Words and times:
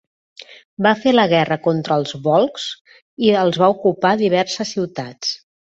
Va 0.85 0.93
fer 1.01 1.13
la 1.13 1.25
guerra 1.33 1.57
contra 1.67 1.97
els 2.03 2.15
volscs 2.29 2.67
i 3.29 3.33
els 3.45 3.61
va 3.65 3.73
ocupar 3.79 4.19
diverses 4.27 4.77
ciutats. 4.77 5.35